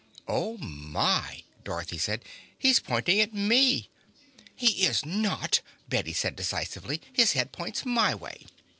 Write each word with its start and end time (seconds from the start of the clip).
"Oh, 0.27 0.57
my!" 0.57 1.43
Dorothy 1.63 1.99
said. 1.99 2.25
"He's 2.57 2.79
pointing 2.79 3.19
at 3.19 3.35
me!" 3.35 3.91
"He 4.55 4.83
is 4.85 5.05
not!" 5.05 5.61
Bette 5.89 6.11
said 6.13 6.35
decisively. 6.35 7.03
"His 7.13 7.33
head 7.33 7.51
points 7.51 7.85
my 7.85 8.15
way!" 8.15 8.47